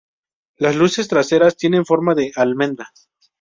Las 0.57 0.75
luces 0.77 1.07
traseras 1.07 1.55
tienen 1.57 1.85
forma 1.85 2.15
de 2.15 2.31
almendra. 2.35 2.91